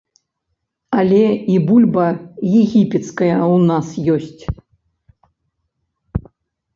[0.99, 1.17] Але
[1.55, 2.05] і бульба
[2.61, 4.57] егіпецкая ў нас ёсць.